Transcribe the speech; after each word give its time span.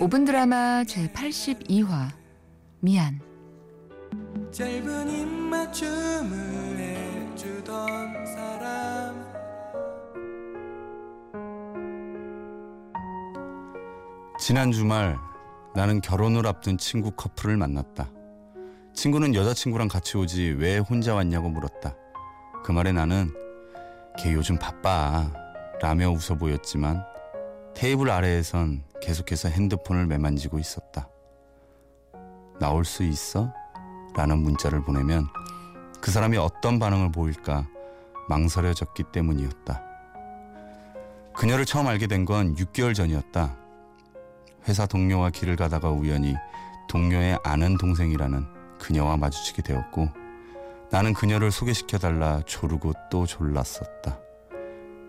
5분 0.00 0.26
드라마 0.26 0.82
제82화 0.84 2.08
미안 2.80 3.20
짧은 4.52 5.10
입맞춤을 5.10 6.78
해주던 6.78 8.26
사람 8.26 9.26
지난 14.38 14.70
주말 14.70 15.18
나는 15.74 16.00
결혼을 16.00 16.46
앞둔 16.46 16.78
친구 16.78 17.10
커플을 17.10 17.56
만났다. 17.56 18.08
친구는 18.94 19.34
여자친구랑 19.34 19.88
같이 19.88 20.16
오지 20.16 20.56
왜 20.58 20.78
혼자 20.78 21.14
왔냐고 21.14 21.48
물었다. 21.48 21.94
그 22.64 22.72
말에 22.72 22.92
나는 22.92 23.30
걔 24.18 24.32
요즘 24.32 24.58
바빠 24.58 25.30
라며 25.82 26.10
웃어 26.10 26.36
보였지만 26.38 27.04
테이블 27.76 28.10
아래에선 28.10 28.84
계속해서 29.02 29.50
핸드폰을 29.50 30.06
매만지고 30.06 30.58
있었다. 30.58 31.08
나올 32.58 32.84
수 32.86 33.02
있어? 33.04 33.52
라는 34.16 34.38
문자를 34.38 34.82
보내면 34.82 35.26
그 36.00 36.10
사람이 36.10 36.38
어떤 36.38 36.78
반응을 36.78 37.12
보일까 37.12 37.66
망설여졌기 38.30 39.04
때문이었다. 39.12 39.82
그녀를 41.34 41.66
처음 41.66 41.86
알게 41.86 42.06
된 42.06 42.24
건 42.24 42.54
6개월 42.54 42.94
전이었다. 42.94 43.54
회사 44.68 44.86
동료와 44.86 45.30
길을 45.30 45.56
가다가 45.56 45.90
우연히 45.90 46.34
동료의 46.88 47.38
아는 47.44 47.76
동생이라는 47.76 48.46
그녀와 48.78 49.18
마주치게 49.18 49.62
되었고 49.62 50.08
나는 50.90 51.12
그녀를 51.12 51.50
소개시켜달라 51.50 52.40
조르고 52.46 52.94
또 53.10 53.26
졸랐었다. 53.26 54.18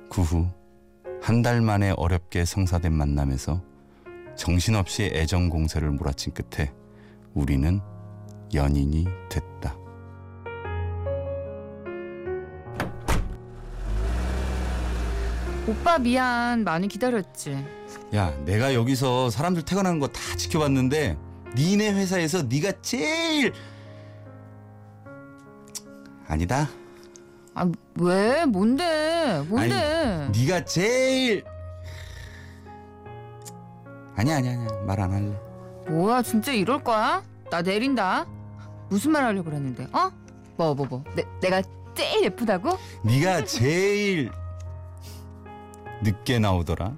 그 0.10 0.22
후 0.22 0.48
한 1.22 1.42
달 1.42 1.62
만에 1.62 1.94
어렵게 1.98 2.46
성사된 2.46 2.94
만남에서 2.94 3.62
정신없이 4.36 5.10
애정 5.14 5.50
공세를 5.50 5.92
몰아친 5.92 6.34
끝에 6.34 6.72
우리는 7.34 7.80
연인이 8.54 9.06
됐다. 9.30 9.76
오빠 15.68 15.98
미안 15.98 16.64
많이 16.64 16.88
기다렸지 16.88 17.66
야, 18.16 18.34
내가 18.46 18.74
여기서 18.74 19.30
사람들 19.30 19.64
퇴근하는 19.64 20.00
거 20.00 20.08
다 20.08 20.22
지켜봤는데 20.38 21.18
니네 21.56 21.92
회사에서 21.94 22.44
네가 22.44 22.72
제일 22.82 23.54
아니다. 26.28 26.70
아 27.58 27.66
왜 28.00 28.46
뭔데 28.46 29.44
뭔데 29.50 30.30
네가 30.38 30.64
제일 30.66 31.44
아니야 34.16 34.38
아니야 34.38 34.52
아니야 34.54 34.68
말 34.86 35.00
안 35.00 35.12
할래. 35.12 35.34
뭐야 35.90 36.22
진짜 36.22 36.52
이럴 36.52 36.84
거야? 36.84 37.24
나 37.50 37.62
내린다 37.64 38.28
무슨 38.90 39.12
말 39.12 39.24
하려고 39.24 39.46
그랬는데 39.50 39.86
어? 39.92 40.12
뭐 40.58 40.76
뭐 40.76 40.86
뭐 40.88 41.04
내, 41.16 41.24
내가 41.42 41.62
제일 41.96 42.26
예쁘다고? 42.26 42.78
네가 43.04 43.46
제일 43.46 44.32
늦게 46.04 46.38
나오더라. 46.38 46.94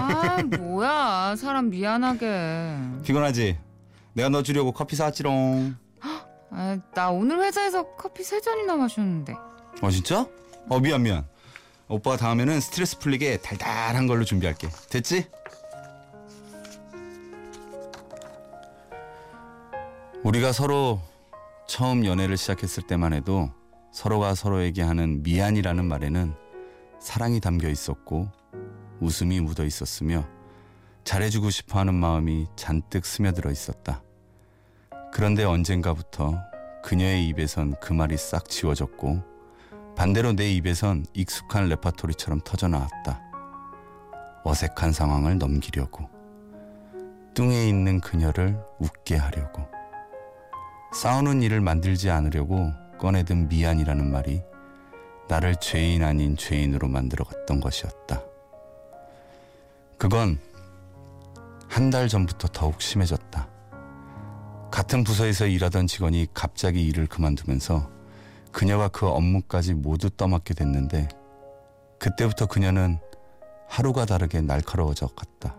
아 0.00 0.42
뭐야 0.58 1.34
사람 1.36 1.68
미안하게 1.68 2.76
피곤하지? 3.02 3.58
내가 4.14 4.30
너 4.30 4.42
주려고 4.42 4.72
커피 4.72 4.96
사왔지롱. 4.96 5.76
아, 6.56 6.78
나 6.94 7.10
오늘 7.10 7.40
회사에서 7.42 7.82
커피 7.96 8.22
세 8.22 8.40
잔이나 8.40 8.76
마셨는데 8.76 9.34
어 9.82 9.90
진짜? 9.90 10.26
어 10.68 10.80
미안 10.80 11.02
미안. 11.02 11.26
오빠가 11.88 12.16
다음에는 12.16 12.60
스트레스 12.60 12.98
풀리게 12.98 13.38
달달한 13.38 14.06
걸로 14.06 14.24
준비할게. 14.24 14.68
됐지? 14.88 15.26
우리가 20.22 20.52
서로 20.52 21.00
처음 21.68 22.06
연애를 22.06 22.36
시작했을 22.36 22.84
때만 22.84 23.12
해도 23.12 23.50
서로가 23.92 24.34
서로에게 24.34 24.82
하는 24.82 25.22
미안이라는 25.22 25.84
말에는 25.84 26.34
사랑이 26.98 27.40
담겨 27.40 27.68
있었고 27.68 28.28
웃음이 29.00 29.40
묻어 29.40 29.64
있었으며 29.64 30.26
잘해주고 31.04 31.50
싶어 31.50 31.78
하는 31.78 31.94
마음이 31.94 32.46
잔뜩 32.56 33.04
스며들어 33.04 33.50
있었다. 33.50 34.02
그런데 35.12 35.44
언젠가부터 35.44 36.40
그녀의 36.82 37.28
입에선 37.28 37.74
그 37.80 37.92
말이 37.92 38.16
싹 38.16 38.48
지워졌고 38.48 39.33
반대로 39.96 40.32
내 40.32 40.50
입에선 40.52 41.06
익숙한 41.14 41.68
레파토리처럼 41.68 42.40
터져나왔다. 42.44 43.20
어색한 44.44 44.92
상황을 44.92 45.38
넘기려고. 45.38 46.08
뚱에 47.34 47.68
있는 47.68 48.00
그녀를 48.00 48.58
웃게 48.78 49.16
하려고. 49.16 49.66
싸우는 50.92 51.42
일을 51.42 51.60
만들지 51.60 52.10
않으려고 52.10 52.72
꺼내든 52.98 53.48
미안이라는 53.48 54.10
말이 54.10 54.42
나를 55.28 55.56
죄인 55.56 56.04
아닌 56.04 56.36
죄인으로 56.36 56.88
만들어 56.88 57.24
갔던 57.24 57.60
것이었다. 57.60 58.22
그건 59.98 60.38
한 61.68 61.90
달 61.90 62.08
전부터 62.08 62.48
더욱 62.52 62.80
심해졌다. 62.80 63.48
같은 64.70 65.02
부서에서 65.02 65.46
일하던 65.46 65.86
직원이 65.86 66.26
갑자기 66.34 66.86
일을 66.86 67.06
그만두면서 67.06 67.90
그녀가 68.54 68.86
그 68.86 69.08
업무까지 69.08 69.74
모두 69.74 70.08
떠맡게 70.08 70.54
됐는데 70.54 71.08
그때부터 71.98 72.46
그녀는 72.46 73.00
하루가 73.68 74.06
다르게 74.06 74.40
날카로워져 74.40 75.08
갔다. 75.08 75.56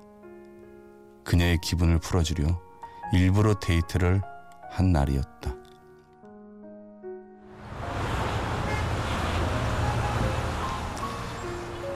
그녀의 1.26 1.60
기분을 1.62 2.00
풀어주려 2.00 2.48
일부러 3.14 3.54
데이트를 3.60 4.22
한 4.70 4.94
날이었다. 4.94 5.54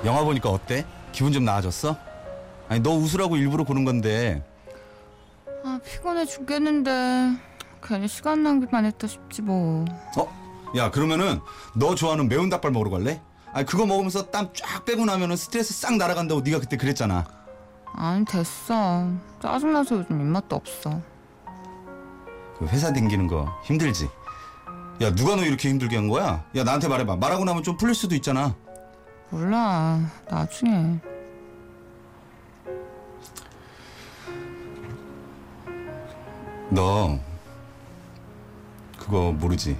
영화 0.04 0.24
보니까 0.26 0.50
어때? 0.50 0.86
기분 1.14 1.32
좀 1.32 1.46
나아졌어? 1.46 1.96
아니 2.68 2.82
너 2.82 2.92
웃으라고 2.92 3.38
일부러 3.38 3.64
고른 3.64 3.86
건데 3.86 4.44
아 5.64 5.80
피곤해 5.84 6.26
죽겠는데 6.26 7.38
괜히 7.82 8.08
시간 8.10 8.44
낭비만 8.44 8.86
했다 8.86 9.08
싶지 9.08 9.42
뭐 9.42 9.86
어? 10.18 10.39
야 10.76 10.92
그러면은 10.92 11.40
너 11.74 11.96
좋아하는 11.96 12.28
매운 12.30 12.50
닭발 12.50 12.72
먹으러 12.72 12.92
갈래? 12.92 13.22
아니 13.54 13.66
그거 13.66 13.86
먹으면서 13.86 14.30
땀 14.30 14.50
쫙 14.54 14.86
빼고 14.86 15.06
나면은 15.06 15.36
스트레스 15.36 15.74
싹 15.74 15.96
날아간다고 15.98 16.42
네가 16.42 16.60
그때 16.60 16.78
그랬잖아 16.78 17.26
아니 17.96 18.24
됐어 18.26 19.08
짜증나서 19.42 19.98
요즘 19.98 20.22
입맛도 20.22 20.56
없어 20.56 21.02
그 22.60 22.66
회사 22.68 22.94
댕기는 22.94 23.26
거 23.28 23.52
힘들지? 23.64 24.10
야 25.02 25.16
누가 25.16 25.36
너 25.36 25.44
이렇게 25.44 25.70
힘들게 25.70 25.96
한 25.96 26.08
거야? 26.08 26.46
야 26.56 26.64
나한테 26.64 26.88
말해봐 26.88 27.16
말하고 27.16 27.46
나면 27.46 27.64
좀 27.64 27.76
풀릴 27.78 27.96
수도 27.96 28.14
있잖아 28.16 28.54
몰라 29.32 30.00
나중에 30.30 31.00
너 36.70 37.18
그거 38.98 39.32
모르지? 39.32 39.76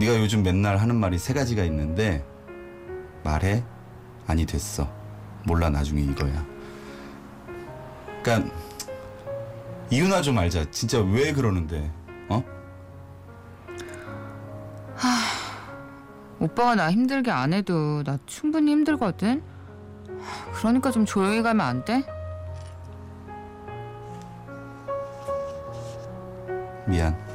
네가 0.00 0.18
요즘 0.18 0.42
맨날 0.42 0.78
하는 0.78 0.96
말이 0.96 1.18
세 1.18 1.34
가지가 1.34 1.62
있는데 1.64 2.24
말해? 3.22 3.62
아니 4.26 4.46
됐어 4.46 4.90
몰라 5.44 5.68
나중에 5.68 6.00
이거야 6.00 6.42
그니까 8.22 8.50
이유나 9.90 10.22
좀 10.22 10.38
알자 10.38 10.70
진짜 10.70 11.02
왜 11.02 11.34
그러는데 11.34 11.92
어? 12.30 12.42
오빠가 16.40 16.74
나 16.74 16.90
힘들게 16.90 17.30
안 17.30 17.52
해도 17.52 18.02
나 18.02 18.18
충분히 18.24 18.72
힘들거든 18.72 19.42
그러니까 20.54 20.90
좀 20.90 21.04
조용히 21.04 21.42
가면 21.42 21.66
안 21.66 21.84
돼? 21.84 22.02
미안 26.86 27.29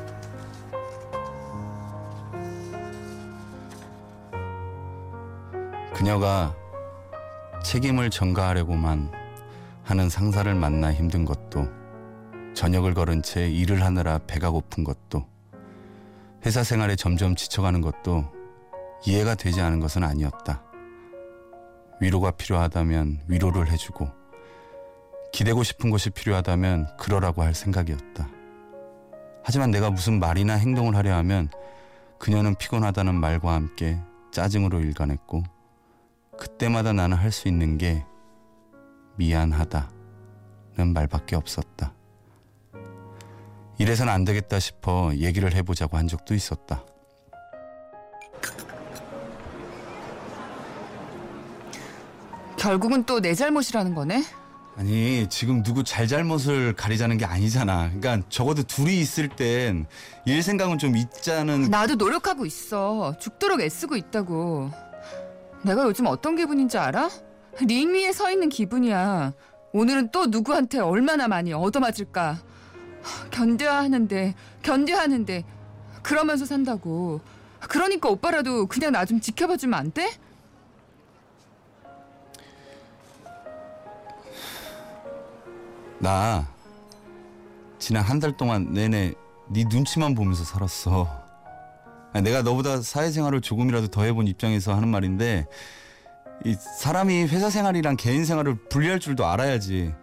그녀가 6.06 6.56
책임을 7.64 8.12
전가하려고만 8.12 9.12
하는 9.84 10.08
상사를 10.08 10.54
만나 10.54 10.94
힘든 10.94 11.26
것도 11.26 11.68
저녁을 12.54 12.94
걸은 12.94 13.24
채 13.24 13.50
일을 13.50 13.84
하느라 13.84 14.20
배가 14.28 14.52
고픈 14.52 14.84
것도 14.84 15.26
회사 16.46 16.64
생활에 16.64 16.96
점점 16.96 17.36
지쳐가는 17.36 17.82
것도 17.82 18.24
이해가 19.08 19.34
되지 19.34 19.62
않은 19.62 19.80
것은 19.80 20.04
아니었다. 20.04 20.62
위로가 22.00 22.30
필요하다면 22.30 23.22
위로를 23.28 23.72
해주고 23.72 24.08
기대고 25.34 25.64
싶은 25.64 25.90
것이 25.90 26.12
필요하다면 26.12 26.98
그러라고 27.00 27.42
할 27.42 27.56
생각이었다. 27.56 28.30
하지만 29.44 29.72
내가 29.72 29.90
무슨 29.90 30.20
말이나 30.20 30.54
행동을 30.54 30.96
하려 30.96 31.16
하면 31.16 31.50
그녀는 32.20 32.54
피곤하다는 32.54 33.16
말과 33.16 33.54
함께 33.54 34.00
짜증으로 34.32 34.82
일관했고 34.82 35.55
그때마다 36.38 36.94
나는 36.94 37.18
할 37.18 37.32
수 37.32 37.48
있는 37.48 37.78
게 37.78 38.06
미안하다 39.18 39.90
말밖에 40.78 41.36
없었다. 41.36 41.94
이래선 43.78 44.08
안 44.10 44.24
되겠다 44.24 44.60
싶어 44.60 45.12
얘기를 45.16 45.54
해보자고 45.54 45.98
한 45.98 46.08
적도 46.08 46.34
있었다. 46.34 46.84
결국은 52.58 53.04
또 53.06 53.20
내 53.20 53.34
잘못이라는 53.34 53.94
거네. 53.96 54.24
아니 54.78 55.28
지금 55.30 55.64
누구 55.64 55.84
잘잘못을 55.84 56.74
가리자는 56.74 57.18
게 57.18 57.26
아니잖아. 57.26 57.90
그러니까 57.98 58.28
적어도 58.30 58.64
둘이 58.64 59.00
있을 59.00 59.30
땐 59.30 59.86
일 60.26 60.42
생각은 60.44 60.78
좀 60.80 60.98
있자는. 60.98 61.70
나도 61.70 61.96
노력하고 61.96 62.46
있어. 62.46 63.16
죽도록 63.20 63.62
애쓰고 63.62 63.96
있다고. 63.96 64.72
내가 65.66 65.84
요즘 65.86 66.06
어떤 66.08 66.36
기분인지 66.36 66.78
알아? 66.78 67.10
링 67.62 67.94
위에 67.94 68.12
서 68.12 68.30
있는 68.32 68.50
기분이야. 68.50 69.34
오늘은 69.74 70.10
또 70.12 70.28
누구한테 70.28 70.80
얼마나 70.80 71.28
많이 71.28 71.54
얻어맞을까. 71.54 72.38
견뎌야 73.32 73.78
하는데, 73.78 74.36
견뎌야 74.62 75.00
하는데, 75.02 75.44
그러면서 76.04 76.46
산다고. 76.46 77.22
그러니까 77.60 78.10
오빠라도 78.10 78.68
그냥 78.68 78.92
나 78.92 79.06
좀 79.06 79.20
지켜봐 79.20 79.58
주면 79.58 79.80
안 79.80 79.92
돼? 79.92 80.12
나 86.00 86.48
지난 87.80 88.04
한 88.04 88.20
달 88.20 88.36
동안 88.38 88.74
내내 88.74 89.14
네 89.50 89.64
눈치만 89.66 90.16
보면서 90.16 90.44
살았어. 90.44 91.25
내가 92.22 92.42
너보다 92.42 92.82
사회생활을 92.82 93.42
조금이라도 93.42 93.88
더 93.88 94.04
해본 94.04 94.28
입장에서 94.28 94.74
하는 94.74 94.88
말인데 94.88 95.48
이 96.46 96.54
사람이 96.54 97.24
회사 97.26 97.50
생활이랑 97.50 97.98
개인 97.98 98.26
생활을 98.26 98.56
분리할 98.70 99.00
줄도 99.00 99.26
알아야지. 99.26 99.94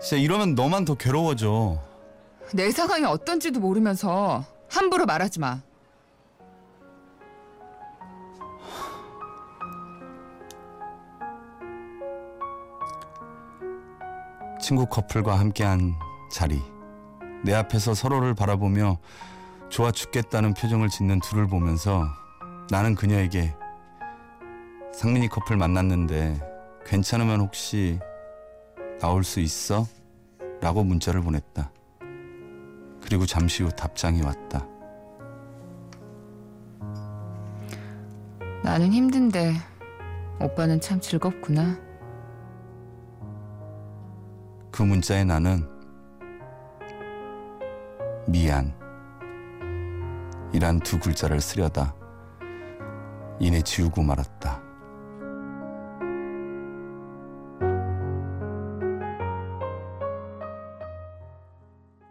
진짜 0.00 0.16
이러면 0.16 0.54
너만 0.54 0.84
더 0.84 0.94
괴로워져. 0.94 1.78
내 2.52 2.70
상황이 2.70 3.04
어떤지도 3.04 3.60
모르면서 3.60 4.44
함부로 4.68 5.06
말하지 5.06 5.40
마. 5.40 5.60
친구 14.60 14.86
커플과 14.86 15.38
함께한 15.38 15.94
자리. 16.30 16.60
내 17.42 17.54
앞에서 17.54 17.94
서로를 17.94 18.34
바라보며 18.34 18.98
좋아 19.70 19.92
죽겠다는 19.92 20.54
표정을 20.54 20.88
짓는 20.88 21.20
둘을 21.20 21.46
보면서 21.46 22.04
나는 22.70 22.96
그녀에게 22.96 23.54
상민이 24.92 25.28
커플 25.28 25.56
만났는데 25.56 26.40
괜찮으면 26.84 27.40
혹시 27.40 28.00
나올 28.98 29.22
수 29.22 29.38
있어? 29.38 29.86
라고 30.60 30.82
문자를 30.82 31.22
보냈다. 31.22 31.70
그리고 33.00 33.24
잠시 33.26 33.62
후 33.62 33.70
답장이 33.70 34.22
왔다. 34.22 34.66
나는 38.64 38.92
힘든데 38.92 39.54
오빠는 40.40 40.80
참 40.80 41.00
즐겁구나. 41.00 41.78
그 44.72 44.82
문자에 44.82 45.24
나는 45.24 45.66
미안 48.26 48.79
이란 50.52 50.80
두 50.80 50.98
글자를 50.98 51.40
쓰려다 51.40 51.94
이내 53.38 53.62
지우고 53.62 54.02
말았다. 54.02 54.62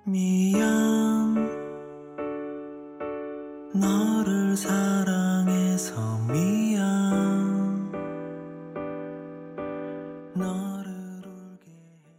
미안 0.05 1.35
너를 3.75 4.57
사랑해서 4.57 6.17
미안. 6.27 7.91
너를 10.33 11.21
울게 11.27 11.69
해서. 11.69 12.09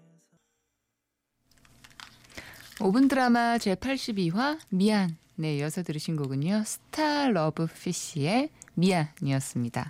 5분 2.79 3.09
드라마 3.09 3.57
제82화 3.57 4.61
미안 4.69 5.17
네 5.41 5.57
이어서 5.57 5.83
들으신 5.83 6.17
곡은요 6.17 6.65
스타러브피쉬의 6.67 8.51
미안이었습니다. 8.75 9.89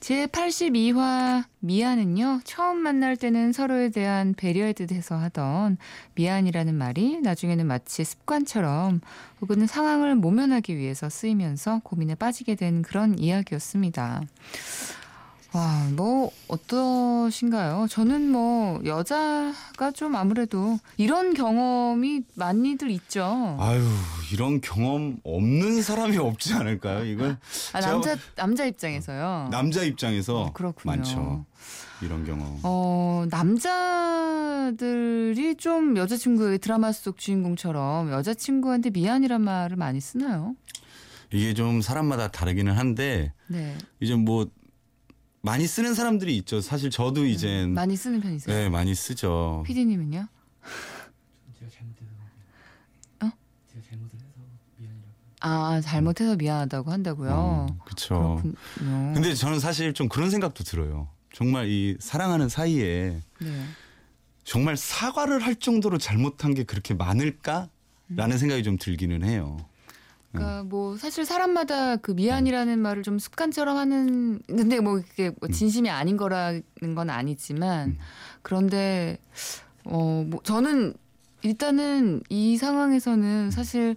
제82화 0.00 1.44
미안은요 1.60 2.40
처음 2.44 2.78
만날 2.78 3.18
때는 3.18 3.52
서로에 3.52 3.90
대한 3.90 4.32
배려의 4.32 4.72
뜻에서 4.72 5.16
하던 5.16 5.76
미안이라는 6.14 6.74
말이 6.74 7.20
나중에는 7.20 7.66
마치 7.66 8.02
습관처럼 8.02 9.02
혹은 9.42 9.66
상황을 9.66 10.14
모면하기 10.14 10.78
위해서 10.78 11.10
쓰이면서 11.10 11.82
고민에 11.84 12.14
빠지게 12.14 12.54
된 12.54 12.80
그런 12.80 13.18
이야기였습니다. 13.18 14.22
와, 15.54 15.86
뭐 15.94 16.30
어떠신가요? 16.48 17.86
저는 17.90 18.30
뭐 18.30 18.80
여자가 18.86 19.90
좀 19.94 20.16
아무래도 20.16 20.78
이런 20.96 21.34
경험이 21.34 22.22
많이들 22.34 22.90
있죠. 22.92 23.58
아유 23.60 23.86
이런 24.32 24.62
경험 24.62 25.18
없는 25.24 25.82
사람이 25.82 26.16
없지 26.16 26.54
않을까요? 26.54 27.04
이건 27.04 27.38
아, 27.74 27.80
남자 27.80 28.16
남자 28.34 28.64
입장에서요. 28.64 29.48
남자 29.50 29.82
입장에서 29.82 30.40
어, 30.44 30.52
그렇군요. 30.54 30.96
많죠 30.96 31.44
이런 32.00 32.24
경험. 32.24 32.58
어, 32.62 33.26
남자들이 34.70 35.56
좀 35.56 35.98
여자친구의 35.98 36.60
드라마 36.60 36.92
속 36.92 37.18
주인공처럼 37.18 38.10
여자친구한테 38.10 38.88
미안이란 38.90 39.42
말을 39.42 39.76
많이 39.76 40.00
쓰나요? 40.00 40.56
이게 41.30 41.52
좀 41.52 41.82
사람마다 41.82 42.28
다르기는 42.28 42.72
한데 42.72 43.34
네. 43.48 43.76
이제 44.00 44.14
뭐 44.14 44.46
많이 45.42 45.66
쓰는 45.66 45.94
사람들이 45.94 46.36
있죠. 46.38 46.60
사실 46.60 46.88
저도 46.90 47.26
이젠 47.26 47.70
음, 47.70 47.74
많이 47.74 47.96
쓰는 47.96 48.20
편이세요? 48.20 48.56
네 48.56 48.68
많이 48.68 48.94
쓰죠. 48.94 49.64
피디님은요? 49.66 50.28
제가 51.58 51.70
잘못해서 51.70 52.10
어? 53.22 53.30
제가 53.72 53.84
잘못을 53.90 54.18
해서 54.20 54.28
미안이라고 54.78 55.12
아, 55.40 55.80
잘못해서 55.80 56.36
미안하다고 56.36 56.90
한다고요. 56.92 57.76
그렇죠. 57.84 58.40
그렇군요. 58.40 59.12
근데 59.14 59.34
저는 59.34 59.58
사실 59.58 59.92
좀 59.92 60.08
그런 60.08 60.30
생각도 60.30 60.62
들어요. 60.62 61.08
정말 61.34 61.68
이 61.68 61.96
사랑하는 61.98 62.48
사이에 62.48 63.20
네. 63.40 63.64
정말 64.44 64.76
사과를 64.76 65.40
할 65.40 65.56
정도로 65.56 65.98
잘못한 65.98 66.54
게 66.54 66.62
그렇게 66.62 66.94
많을까라는 66.94 67.68
음. 68.10 68.36
생각이 68.38 68.62
좀 68.62 68.76
들기는 68.78 69.24
해요. 69.24 69.56
그러니까 70.32 70.62
뭐 70.64 70.96
사실 70.96 71.24
사람마다 71.24 71.96
그 71.96 72.12
미안이라는 72.12 72.78
말을 72.78 73.02
좀 73.02 73.18
습관처럼 73.18 73.76
하는 73.76 74.40
근데 74.46 74.80
뭐 74.80 75.00
그게 75.00 75.30
뭐 75.40 75.48
진심이 75.48 75.90
아닌 75.90 76.16
거라는 76.16 76.62
건 76.94 77.10
아니지만 77.10 77.90
음. 77.90 77.98
그런데 78.42 79.18
어 79.84 80.24
뭐 80.26 80.40
저는 80.44 80.94
일단은 81.42 82.22
이 82.28 82.56
상황에서는 82.56 83.50
사실 83.50 83.96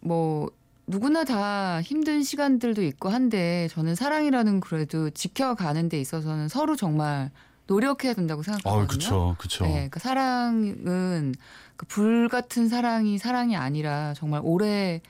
뭐 0.00 0.50
누구나 0.86 1.24
다 1.24 1.80
힘든 1.80 2.22
시간들도 2.22 2.82
있고 2.82 3.08
한데 3.08 3.68
저는 3.72 3.94
사랑이라는 3.94 4.60
그래도 4.60 5.08
지켜가는 5.10 5.88
데 5.88 5.98
있어서는 5.98 6.48
서로 6.48 6.76
정말 6.76 7.30
노력해야 7.66 8.12
된다고 8.12 8.42
생각하거든요. 8.42 8.84
아, 8.84 8.86
그렇죠, 8.86 9.34
그렇죠. 9.38 9.64
네, 9.64 9.70
그러니까 9.72 9.98
사랑은 10.00 11.34
그 11.76 11.86
불 11.86 12.28
같은 12.28 12.68
사랑이 12.68 13.18
사랑이 13.18 13.56
아니라 13.56 14.12
정말 14.14 14.40
오래 14.44 15.00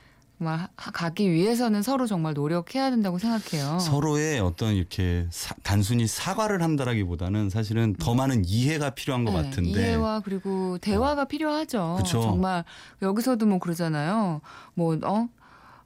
가기 0.75 1.31
위해서는 1.31 1.81
서로 1.81 2.07
정말 2.07 2.33
노력해야 2.33 2.89
된다고 2.89 3.17
생각해요. 3.17 3.79
서로의 3.79 4.39
어떤 4.41 4.73
이렇게 4.73 5.27
사- 5.29 5.55
단순히 5.63 6.07
사과를 6.07 6.61
한다라기보다는 6.61 7.49
사실은 7.49 7.95
더 7.95 8.13
많은 8.15 8.43
이해가 8.45 8.91
필요한 8.91 9.23
것 9.23 9.31
네, 9.31 9.43
같은데. 9.43 9.69
이해와 9.81 10.19
그리고 10.21 10.77
대화가 10.79 11.25
필요하죠. 11.25 11.95
그쵸. 11.99 12.21
정말 12.21 12.63
여기서도 13.01 13.45
뭐 13.45 13.59
그러잖아요. 13.59 14.41
뭐 14.73 14.97
어? 15.03 15.29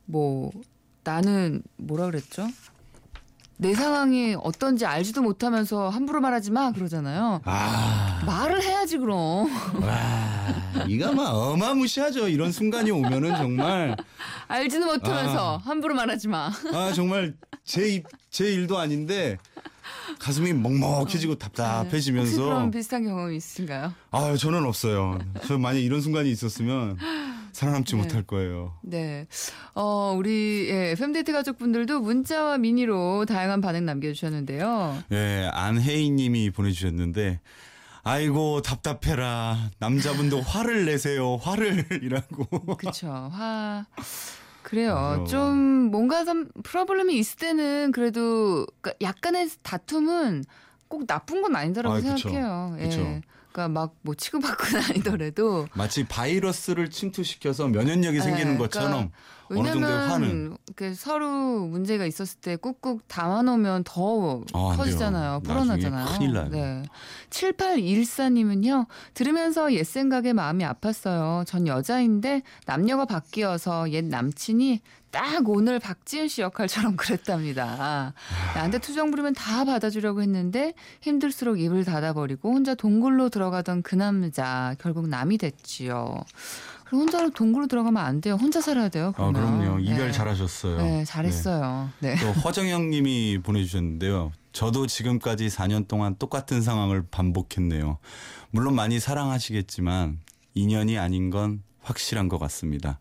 뭐 0.05 0.51
나는 1.03 1.61
뭐라 1.77 2.05
그랬죠? 2.07 2.47
내 3.61 3.73
상황이 3.75 4.37
어떤지 4.41 4.85
알지도 4.85 5.21
못하면서 5.21 5.89
함부로 5.89 6.21
말하지 6.21 6.49
마 6.51 6.71
그러잖아요. 6.71 7.41
아, 7.43 8.21
말을 8.25 8.63
해야지 8.63 8.97
그럼. 8.97 9.49
와, 9.83 10.85
이가 10.87 11.11
막 11.11 11.31
어마무시하죠. 11.35 12.29
이런 12.29 12.53
순간이 12.53 12.89
오면은 12.89 13.35
정말 13.35 13.97
알지는 14.47 14.87
못하면서 14.87 15.55
아. 15.57 15.57
함부로 15.57 15.93
말하지 15.93 16.29
마. 16.29 16.49
아 16.73 16.93
정말 16.95 17.33
제, 17.65 17.89
입- 17.89 18.07
제 18.29 18.45
일도 18.45 18.77
아닌데 18.77 19.37
가슴이 20.19 20.53
먹먹해지고 20.53 21.33
혹시 21.33 21.39
답답해지면서 21.39 22.41
그런 22.45 22.71
비슷한 22.71 23.03
경험이 23.03 23.35
있으신가요? 23.35 23.93
아 24.11 24.37
저는 24.37 24.63
없어요. 24.65 25.19
저 25.45 25.57
만약 25.57 25.79
이런 25.79 25.99
순간이 25.99 26.31
있었으면 26.31 26.97
살아남지 27.59 27.95
네. 27.95 28.01
못할 28.01 28.23
거예요. 28.23 28.73
네. 28.81 29.27
어, 29.75 30.15
우리 30.17 30.69
예, 30.69 30.91
FM데이트 30.91 31.33
가족분들도 31.33 31.99
문자와 31.99 32.57
미니로 32.57 33.25
다양한 33.25 33.59
반응 33.59 33.85
남겨주셨는데요. 33.85 35.03
예, 35.11 35.49
안혜희 35.51 36.09
님이 36.11 36.51
보내주셨는데, 36.51 37.41
아이고 38.03 38.61
답답해라. 38.61 39.71
남자분도 39.79 40.39
화를 40.41 40.85
내세요. 40.85 41.35
화를 41.35 41.85
이라고. 42.01 42.45
그쵸. 42.79 43.07
화. 43.09 43.85
그래요. 44.63 45.25
좀 45.27 45.57
뭔가 45.91 46.23
좀 46.23 46.47
프로블럼이 46.63 47.17
있을 47.17 47.37
때는 47.39 47.91
그래도 47.91 48.67
그러니까 48.79 48.93
약간의 49.01 49.49
다툼은 49.63 50.45
꼭 50.87 51.07
나쁜 51.07 51.41
건 51.41 51.55
아니더라고 51.55 51.95
아, 51.95 51.99
그쵸. 51.99 52.17
생각해요. 52.29 52.77
예. 52.79 52.83
그쵸. 52.83 53.21
그러니까 53.51 53.67
막 53.69 53.89
뭐 54.01 54.15
치고받고는 54.15 54.81
아니더라도 54.89 55.67
마치 55.73 56.05
바이러스를 56.05 56.89
침투시켜서 56.89 57.67
면역력이 57.67 58.21
생기는 58.21 58.53
네, 58.53 58.57
것처럼 58.57 59.11
어느 59.51 59.59
왜냐면 59.59 60.09
화는 60.09 60.57
그 60.75 60.93
서로 60.93 61.65
문제가 61.65 62.05
있었을 62.05 62.39
때 62.39 62.55
꾹꾹 62.55 62.99
담아놓으면 63.07 63.83
더 63.83 64.43
아, 64.53 64.71
안 64.71 64.77
커지잖아요. 64.77 65.41
불어나잖아요. 65.43 66.05
큰일 66.17 66.33
나요. 66.33 66.49
네. 66.49 66.83
7814님은요. 67.29 68.85
들으면서 69.13 69.73
옛 69.73 69.83
생각에 69.83 70.33
마음이 70.33 70.63
아팠어요. 70.63 71.45
전 71.45 71.67
여자인데 71.67 72.43
남녀가 72.65 73.05
바뀌어서 73.05 73.89
옛 73.91 74.05
남친이 74.05 74.81
딱 75.11 75.47
오늘 75.49 75.79
박지윤 75.79 76.27
씨 76.27 76.41
역할처럼 76.41 76.95
그랬답니다. 76.97 78.13
나한테 78.55 78.79
투정 78.79 79.11
부리면 79.11 79.33
다 79.33 79.65
받아주려고 79.65 80.21
했는데 80.21 80.73
힘들수록 81.01 81.59
입을 81.59 81.85
닫아버리고 81.85 82.51
혼자 82.51 82.75
동굴로 82.75 83.29
들어가던 83.29 83.81
그 83.81 83.95
남자 83.95 84.75
결국 84.79 85.07
남이 85.07 85.37
됐지요. 85.37 86.23
그리고 86.85 87.03
혼자로 87.03 87.29
동굴로 87.31 87.67
들어가면 87.67 88.03
안 88.03 88.19
돼요. 88.19 88.35
혼자 88.35 88.61
살아야 88.61 88.89
돼요. 88.89 89.13
아. 89.17 89.31
그럼요. 89.31 89.79
이별 89.79 90.07
네. 90.07 90.11
잘하셨어요. 90.11 90.77
네, 90.77 91.05
잘했어요. 91.05 91.89
네. 91.99 92.15
또 92.17 92.31
허정영 92.31 92.89
님이 92.89 93.39
보내주셨는데요. 93.43 94.31
저도 94.53 94.87
지금까지 94.87 95.47
4년 95.47 95.87
동안 95.87 96.15
똑같은 96.17 96.61
상황을 96.63 97.05
반복했네요. 97.11 97.99
물론 98.49 98.73
많이 98.75 98.99
사랑하시겠지만 98.99 100.19
인연이 100.55 100.97
아닌 100.97 101.29
건 101.29 101.61
확실한 101.81 102.27
것 102.27 102.39
같습니다. 102.39 102.99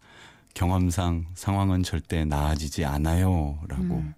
경험상 0.54 1.26
상황은 1.34 1.82
절대 1.82 2.24
나아지지 2.24 2.84
않아요. 2.84 3.58
라고. 3.68 3.82
음. 3.82 4.14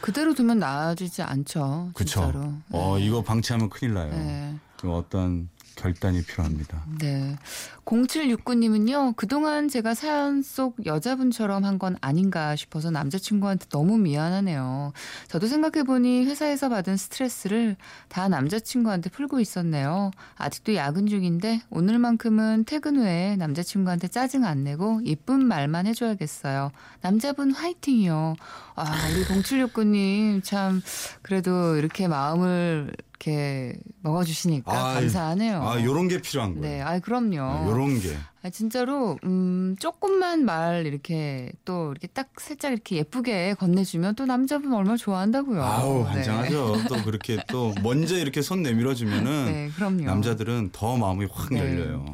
그대로 0.00 0.34
두면 0.34 0.58
나아지지 0.58 1.22
않죠. 1.22 1.90
그쵸. 1.94 2.20
진짜로. 2.20 2.52
어, 2.70 2.98
이거 2.98 3.22
방치하면 3.22 3.70
큰일 3.70 3.94
나요. 3.94 4.10
네. 4.10 4.54
그 4.80 4.90
어떤 4.92 5.48
결단이 5.76 6.22
필요합니다. 6.22 6.84
네. 7.00 7.36
0769님은요, 7.84 9.16
그동안 9.16 9.68
제가 9.68 9.94
사연 9.94 10.40
속 10.42 10.86
여자분처럼 10.86 11.64
한 11.64 11.74
건 11.78 11.96
아닌가 12.00 12.54
싶어서 12.54 12.92
남자친구한테 12.92 13.66
너무 13.70 13.98
미안하네요. 13.98 14.92
저도 15.26 15.48
생각해보니 15.48 16.24
회사에서 16.26 16.68
받은 16.68 16.96
스트레스를 16.96 17.76
다 18.08 18.28
남자친구한테 18.28 19.10
풀고 19.10 19.40
있었네요. 19.40 20.12
아직도 20.36 20.76
야근 20.76 21.08
중인데 21.08 21.62
오늘만큼은 21.70 22.64
퇴근 22.66 22.96
후에 22.96 23.34
남자친구한테 23.36 24.06
짜증 24.06 24.44
안 24.44 24.62
내고 24.62 25.00
이쁜 25.04 25.44
말만 25.44 25.86
해줘야겠어요. 25.88 26.70
남자분 27.00 27.50
화이팅이요. 27.50 28.36
아, 28.76 28.84
우리 29.12 29.24
0769님 29.24 30.44
참 30.44 30.80
그래도 31.22 31.74
이렇게 31.76 32.06
마음을 32.06 32.92
이렇게 33.24 33.74
먹어주시니까 34.02 34.70
아이, 34.70 34.94
감사하네요. 34.94 35.62
아, 35.62 35.82
요런 35.82 36.08
게 36.08 36.20
필요한 36.20 36.54
거예요. 36.54 36.76
네, 36.76 36.82
아 36.82 36.98
그럼요. 36.98 37.40
아, 37.40 37.66
요런 37.66 38.00
게. 38.00 38.14
아, 38.42 38.50
진짜로 38.50 39.18
음 39.24 39.74
조금만 39.78 40.44
말 40.44 40.84
이렇게 40.86 41.50
또 41.64 41.92
이렇게 41.92 42.06
딱 42.08 42.28
살짝 42.38 42.72
이렇게 42.72 42.96
예쁘게 42.96 43.54
건네주면 43.54 44.14
또 44.14 44.26
남자분 44.26 44.72
얼마나 44.74 44.96
좋아한다고요. 44.96 45.62
아우, 45.62 46.04
네. 46.04 46.10
환장하죠. 46.10 46.84
또 46.88 47.02
그렇게 47.04 47.38
또 47.48 47.74
먼저 47.82 48.18
이렇게 48.18 48.42
손 48.42 48.62
내밀어주면은 48.62 49.44
네, 49.46 49.70
그럼요. 49.74 50.04
남자들은 50.04 50.70
더 50.72 50.96
마음이 50.96 51.26
확 51.32 51.48
네. 51.52 51.60
열려요. 51.60 52.04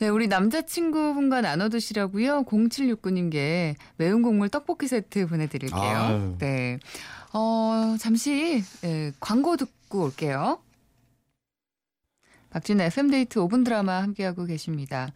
네, 0.00 0.08
우리 0.08 0.26
남자친구분과 0.26 1.40
나눠 1.40 1.68
드시라고요. 1.68 2.44
0769님께 2.44 3.76
매운 3.96 4.22
국물 4.22 4.48
떡볶이 4.48 4.88
세트 4.88 5.28
보내드릴게요. 5.28 5.80
아유. 5.80 6.34
네. 6.38 6.80
어, 7.32 7.96
잠시 7.98 8.62
예, 8.84 9.12
광고 9.18 9.56
듣고 9.56 9.83
올게요. 10.02 10.62
박진의 12.50 12.86
FM데이트 12.86 13.40
5분 13.40 13.64
드라마 13.64 14.02
함께하고 14.02 14.44
계십니다. 14.44 15.12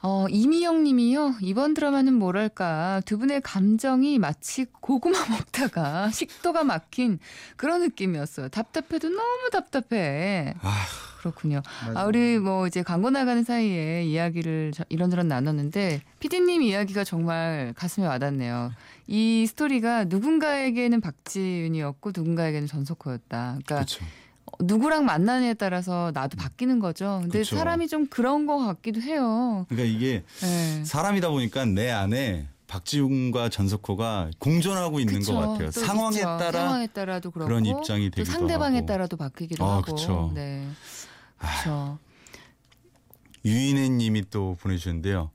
어, 0.00 0.26
이미영 0.28 0.84
님이요. 0.84 1.36
이번 1.40 1.74
드라마는 1.74 2.14
뭐랄까. 2.14 3.00
두 3.04 3.18
분의 3.18 3.40
감정이 3.40 4.18
마치 4.18 4.66
고구마 4.66 5.18
먹다가 5.28 6.10
식도가 6.10 6.62
막힌 6.64 7.18
그런 7.56 7.80
느낌이었어요. 7.80 8.48
답답해도 8.48 9.08
너무 9.08 9.50
답답해. 9.50 10.54
아, 10.60 10.86
그렇군요. 11.18 11.62
아, 11.94 12.04
우리 12.04 12.38
뭐 12.38 12.66
이제 12.66 12.82
광고 12.82 13.10
나가는 13.10 13.42
사이에 13.42 14.04
이야기를 14.04 14.72
저- 14.74 14.84
이런저런 14.88 15.26
나눴는데 15.28 16.00
피디님 16.20 16.62
이야기가 16.62 17.04
정말 17.04 17.74
가슴에 17.76 18.06
와닿네요. 18.06 18.72
이 19.08 19.46
스토리가 19.48 20.04
누군가에게는 20.04 21.00
박지윤이었고 21.00 22.12
누군가에게는 22.14 22.68
전석호였다. 22.68 23.58
그러니까 23.64 23.74
그렇죠. 23.76 24.04
어, 24.46 24.50
누구랑 24.62 25.04
만나느냐에 25.06 25.54
따라서 25.54 26.10
나도 26.14 26.36
바뀌는 26.36 26.78
거죠. 26.78 27.18
근데 27.22 27.40
그쵸. 27.40 27.56
사람이 27.56 27.88
좀 27.88 28.06
그런 28.06 28.46
것 28.46 28.58
같기도 28.58 29.00
해요. 29.00 29.66
그러니까 29.68 29.88
이게 29.96 30.22
네. 30.40 30.84
사람이다 30.84 31.30
보니까 31.30 31.64
내 31.64 31.90
안에 31.90 32.46
박지훈과 32.68 33.48
전석호가 33.48 34.30
공존하고 34.38 35.00
있는 35.00 35.14
그쵸. 35.20 35.34
것 35.34 35.40
같아요. 35.40 35.70
또 35.70 35.80
상황에 35.80 36.16
있죠. 36.16 36.24
따라 36.38 36.52
상황에 36.52 36.86
따라도 36.88 37.30
그렇고 37.30 37.48
그런 37.48 37.64
입장이 37.64 38.10
또 38.10 38.16
되기도 38.16 38.30
상대방에 38.30 38.76
하고. 38.78 38.86
따라도 38.86 39.16
바뀌기도 39.16 39.64
아, 39.64 39.76
하고. 39.78 39.94
그쵸. 39.94 40.30
네. 40.34 40.66
그렇죠. 41.38 41.98
유인혜 43.44 43.88
님이 43.90 44.24
또 44.30 44.56
보내주셨는데요. 44.60 45.30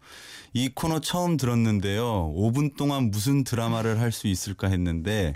이 0.54 0.70
코너 0.70 1.00
처음 1.00 1.38
들었는데요. 1.38 2.34
5분 2.36 2.76
동안 2.78 3.10
무슨 3.10 3.44
드라마를 3.44 4.00
할 4.00 4.12
수 4.12 4.28
있을까 4.28 4.68
했는데 4.68 5.34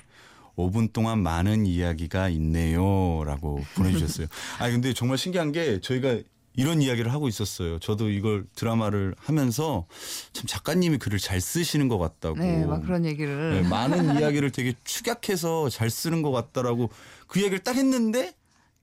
5분 0.56 0.94
동안 0.94 1.24
많은 1.24 1.66
이야기가 1.66 2.30
있네요. 2.30 3.24
라고 3.26 3.64
보내주셨어요. 3.76 4.28
아 4.60 4.70
근데 4.70 4.94
정말 4.94 5.18
신기한 5.18 5.52
게 5.52 5.80
저희가 5.82 6.20
이런 6.56 6.82
이야기를 6.82 7.12
하고 7.14 7.28
있었어요. 7.28 7.78
저도 7.80 8.10
이걸 8.10 8.46
드라마를 8.56 9.14
하면서 9.20 9.86
참 10.34 10.46
작가님이 10.48 10.98
글을 10.98 11.20
잘 11.20 11.40
쓰시는 11.40 11.88
것 11.88 12.00
같다고. 12.00 12.38
네, 12.40 12.66
막 12.66 12.82
그런 12.84 13.06
얘기를 13.06 13.62
네, 13.62 13.70
많은 13.70 14.20
이야기를 14.20 14.52
되게 14.52 14.74
축약해서 14.84 15.70
잘 15.70 15.90
쓰는 15.92 16.24
것 16.24 16.32
같다라고 16.32 16.90
그 17.28 17.40
얘기를 17.42 17.60
딱 17.60 17.76
했는데 17.76 18.34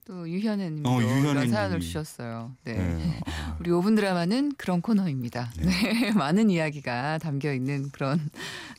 또 0.05 0.29
유현애 0.29 0.69
님도 0.69 0.89
어, 0.89 1.01
유현애 1.01 1.47
사연을 1.47 1.79
님이. 1.79 1.81
주셨어요. 1.87 2.51
네. 2.63 2.73
네, 2.75 3.19
아, 3.25 3.55
우리 3.59 3.71
5분 3.71 3.95
드라마는 3.95 4.53
그런 4.55 4.81
코너입니다. 4.81 5.51
네. 5.57 6.11
많은 6.13 6.51
이야기가 6.51 7.17
담겨 7.17 7.51
있는 7.51 7.89
그런 7.89 8.19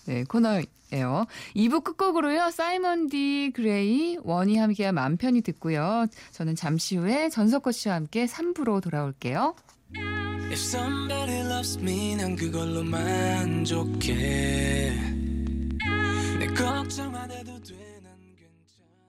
네, 0.07 0.23
코너예요. 0.25 1.27
2부 1.57 1.83
끝곡으로요. 1.83 2.51
사이먼 2.53 3.09
디 3.09 3.51
그레이 3.55 4.19
원이 4.23 4.57
함께한 4.57 4.95
맘 4.95 5.17
편히 5.17 5.41
듣고요. 5.43 6.07
저는 6.31 6.55
잠시 6.55 6.97
후에 6.97 7.29
전석호 7.29 7.73
씨와 7.73 7.97
함께 7.97 8.27
3부로 8.27 8.81
돌아올게요. 8.81 9.57
If 10.49 10.53
somebody 10.61 11.41
loves 11.41 11.77
me 11.81 12.15
난 12.15 12.37
그걸로 12.37 12.85
만족해 12.85 14.13
내 16.39 16.47
걱정 16.55 17.17
안 17.17 17.31
해. 17.33 17.36